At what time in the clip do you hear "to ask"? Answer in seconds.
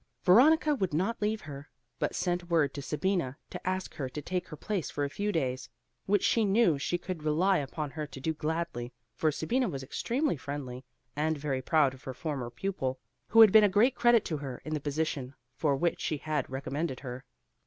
3.51-3.93